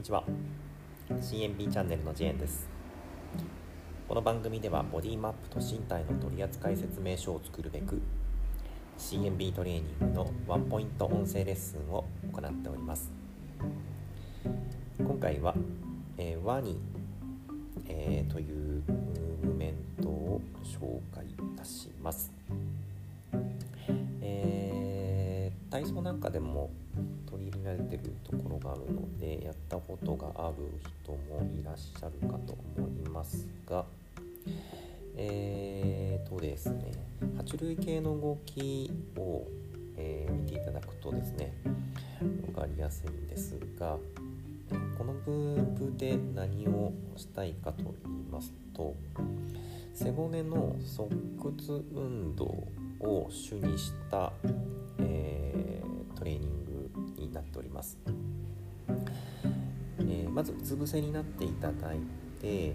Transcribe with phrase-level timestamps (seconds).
[0.00, 0.24] にちは。
[1.10, 2.66] CMB チャンネルのジェーンです。
[4.08, 8.00] この番組ではボディマップと身体の取扱説明書を作るべく
[8.96, 13.10] CMB トレーニングのワンポイント音声レッスンを行っております。
[14.96, 15.54] 今回は、
[16.16, 16.80] えー、ワニ、
[17.86, 22.32] えー、というムーブメントを紹介いたします。
[24.22, 24.69] えー、
[25.70, 26.70] 体操なんかでも
[27.30, 30.56] 取り入れられてるところがあるのでやったことがある
[31.04, 33.84] 人もいらっしゃるかと思いますが
[35.16, 36.92] えーとですね
[37.36, 39.46] 爬虫類系の動きを、
[39.96, 41.54] えー、見ていただくとですね
[42.20, 43.96] 分かりやすいんですが
[44.98, 48.94] このブープで何をしたいかと言いますと
[49.94, 51.08] 背骨の側
[51.40, 52.66] 屈運動
[53.00, 54.32] を主にした、
[54.98, 57.98] えー、トレーニングになっております、
[59.98, 61.98] えー、まずうつ伏せになっていただい
[62.40, 62.74] て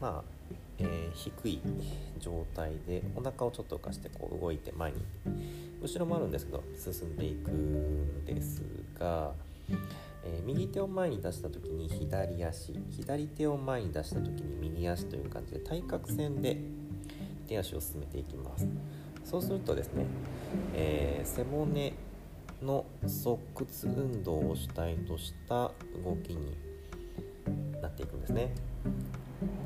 [0.00, 1.60] まあ、えー、低い
[2.20, 4.98] 状態でお腹をちょっと浮かしてこう動いて前に
[5.82, 8.62] 後ろもあるんですけど進んでいくんです
[8.98, 9.32] が、
[10.24, 16.58] えー、右手を前に出した時に左足左手を前に出した時に右足という感じで対角線で
[17.48, 18.66] 手足を進めていきます。
[19.28, 20.06] そうするとですね、
[20.74, 21.92] えー、背骨
[22.62, 25.70] の側屈運動を主体とした
[26.02, 26.56] 動きに
[27.82, 28.54] なっていくんですね。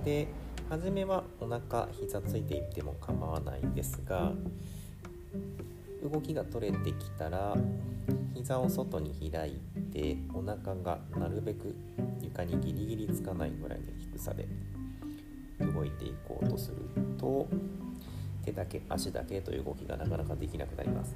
[0.04, 0.26] で
[0.68, 4.32] 初めはお腹膝ついていっても構わないんですが
[6.02, 7.56] 動きが取れてきたら
[8.34, 9.58] 膝を外に開い
[9.92, 11.76] てお腹がなるべく
[12.20, 14.48] 床にギリギリつかないぐらいの低さで
[15.60, 16.76] 動いていこうとする
[17.16, 17.46] と
[18.44, 21.14] 手だけ足だけという動きがなかなかできなくなります。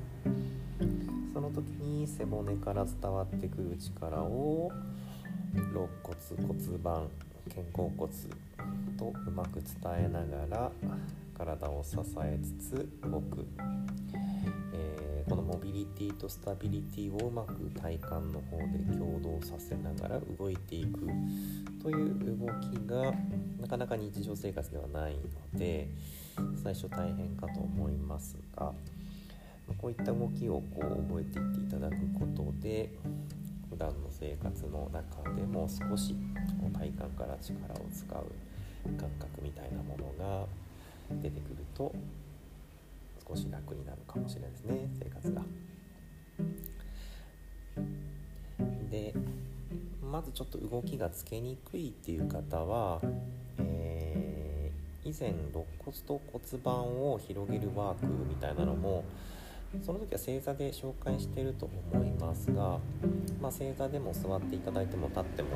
[1.33, 4.71] その時に背骨から伝わってくる力を
[5.55, 7.09] 肋骨骨盤
[7.49, 8.11] 肩甲骨
[8.99, 10.73] とうまく伝えながら
[11.37, 13.47] 体を支えつつ動く、
[14.73, 21.01] えー、このモビリティとスタビリティをうまく体幹の方で共同させながら動いていく
[21.83, 23.13] という動きが
[23.61, 25.89] なかなか日常生活ではないので
[26.63, 28.73] 最初大変かと思いますが
[29.79, 32.91] こういった動きをこう覚えていっていただくことで
[33.69, 36.17] 普段の生活の中でも少し
[36.73, 40.47] 体幹から力を使う感覚みたいなものが
[41.23, 41.95] 出てくると
[43.29, 45.43] 少し楽になるかもしれないですね生活が。
[48.91, 49.15] で
[50.03, 53.01] まずちょっと動きがつけにくいっていう方は、
[53.59, 59.05] えー、以前肋骨と骨盤を広げるワークみたいなのも
[59.85, 62.79] その時は正座で紹介してると思いますが、
[63.41, 65.49] まあ、正座でも座っていただいても立っても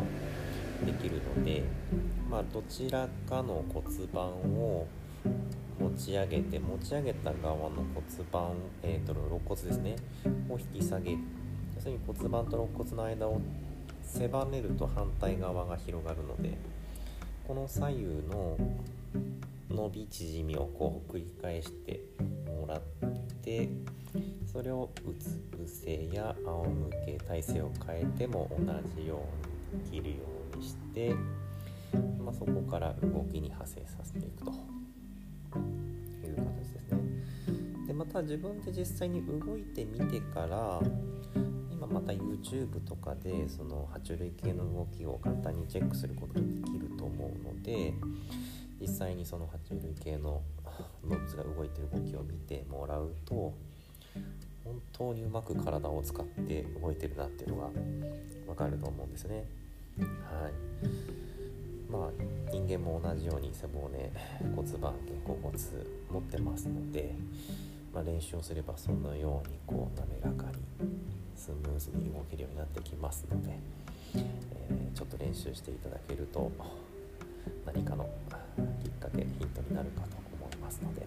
[0.84, 1.62] できるので、
[2.30, 4.86] まあ、どちらかの骨盤を
[5.80, 7.84] 持ち上げて持ち上げた側の骨
[8.30, 9.96] 盤、えーと、肋骨ですね
[10.48, 13.40] を引き下げ要するに骨盤と肋骨の間を
[14.02, 16.58] 狭めると反対側が広がるので
[17.46, 18.58] この左右の
[19.70, 22.00] 伸び縮みをこう繰り返して
[22.46, 23.29] もらって
[24.52, 29.24] それをうつ伏せや仰向け体勢を変えても同じよ
[29.72, 30.16] うにできるよ
[30.54, 31.14] うにして、
[32.18, 34.50] まあ、そこから動きに派生させていくと
[36.26, 37.86] いう形ですね。
[37.86, 40.80] でまた自分で実際に動いてみてから
[41.70, 47.94] 今また YouTube とかでその爬虫類系の動きを簡単にチェックすることができると思うので
[48.80, 50.42] 実際にその爬虫類系の
[51.04, 53.52] 動物が動いてる動きを見てもらうと
[54.64, 57.68] 本当にうまく体を使って動いてるなっていうのが
[58.46, 59.44] 分かると思うんですね。
[59.98, 61.10] はい
[61.90, 62.10] まあ、
[62.52, 64.12] 人間も同じように背骨
[64.54, 65.58] 骨盤肩甲骨
[66.12, 67.12] 持ってますので、
[67.92, 70.58] まあ、練習をすればそのようにこう滑らかに
[71.34, 73.58] スムーズに動けるようになってきますので、
[74.14, 76.50] えー、ちょっと練習していただけると
[77.66, 78.08] 何かの
[78.84, 80.19] きっかけヒントになるかと
[80.70, 81.04] ますので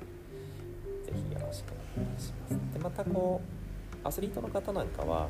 [1.06, 2.74] 是非よろしくお願いします。
[2.74, 3.42] でまたこ
[4.04, 5.30] うアスリートの方なんかは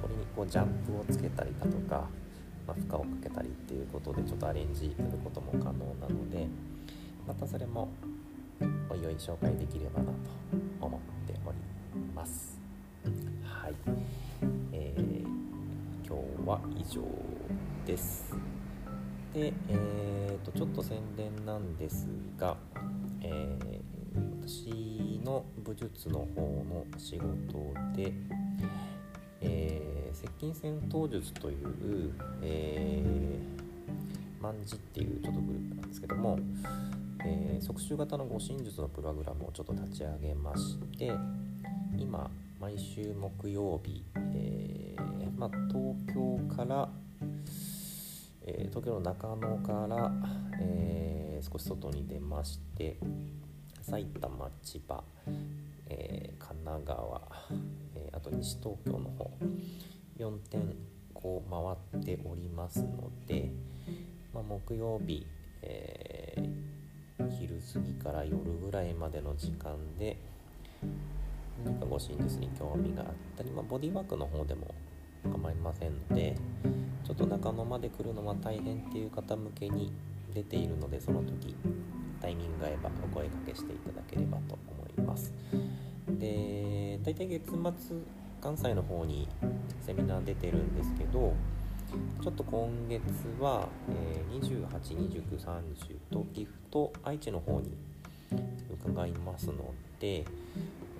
[0.00, 2.08] これにこうジャンプをつけたりだとか、
[2.66, 6.48] まあ、負荷をかけたりっていうことでちょっとアレンジすることも可能なので
[7.28, 7.90] またそれも
[8.88, 10.12] おいおい紹介できればなと
[10.80, 11.58] 思っており
[12.14, 12.58] ます。
[13.44, 13.74] はい、
[14.72, 15.22] えー、
[16.06, 17.02] 今日は以上
[17.84, 18.34] です。
[19.34, 22.06] で、えーと、ちょっと宣伝なんです
[22.38, 22.56] が、
[23.22, 28.12] えー、私の武術の方の仕事で、
[29.40, 36.38] えー、接近戦闘術という、えー、万字っていうちょっとグループなんですけども、
[37.24, 41.12] えー、即習型の護身術のプログラムをちょっと立ち上げまして
[41.96, 42.30] 今
[42.60, 44.04] 毎週木曜日、
[44.34, 46.88] えー、まあ、東京から、
[48.46, 50.10] え東京の中野から、
[50.58, 52.98] え少し外に出まして
[53.82, 55.02] 埼玉千葉、
[55.88, 57.22] え神奈川、
[57.94, 59.30] えあと西東京の方
[60.18, 60.74] 4点
[61.14, 61.50] こう
[61.94, 63.50] 回っておりますので、
[64.34, 65.26] まあ、木曜日、
[65.62, 70.16] えー、昼過ぎから夜ぐらいまでの時間で
[71.64, 74.74] 何か護身術に興味があったり、まあ、ボディワークの方でも
[75.30, 76.36] 構いませんので
[77.04, 79.92] ちょっと中野まで来るのは大変っていう方向けに
[80.36, 81.56] 出ているのでその時
[82.20, 85.32] タイミング合えばお声かけしていただければと思います。
[86.10, 87.96] で大体月末
[88.42, 89.26] 関西の方に
[89.80, 91.32] セミナー出てるんですけど
[92.22, 93.02] ちょっと今月
[93.40, 97.76] は、えー、28、29、30と岐阜と愛知の方に
[98.84, 100.24] 伺いますので、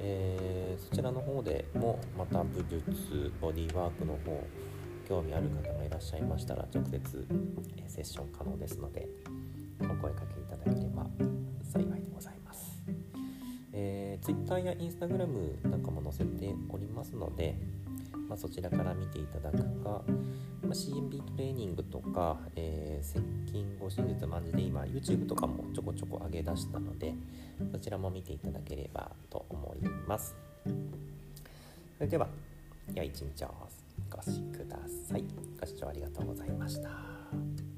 [0.01, 4.43] えー、そちらの方でもまた武術ボディーワークの方
[5.09, 7.27] 興味ある方がいらっしゃいましたら直接、
[7.77, 9.09] えセッション可能ですので
[9.81, 11.07] お声かけいただければ
[11.63, 12.83] 幸いでございます、
[13.73, 17.57] えー、Twitter や Instagram なんかも載せておりますので
[18.29, 20.03] まあ、そちらから見ていただくか、
[20.63, 23.21] まあ、CMB トレーニングとか、えー、接
[23.53, 27.15] 近護身術マジで今 YouTube とかもちょこちょこ上げ出したので
[27.73, 30.35] そちらも見ていただければと思います。
[31.97, 32.29] それでは
[32.95, 33.86] 良い一日を。
[34.07, 35.25] お過ごしください。
[35.61, 37.76] ご視聴ありがとうございました。